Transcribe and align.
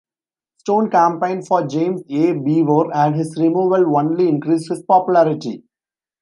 Stone 0.57 0.89
campaigned 0.89 1.45
for 1.47 1.67
James 1.67 2.01
A. 2.09 2.31
Beaver, 2.33 2.91
and 2.91 3.13
his 3.15 3.37
removal 3.37 3.95
only 3.95 4.29
increased 4.29 4.69
his 4.71 4.81
popularity. 4.81 5.61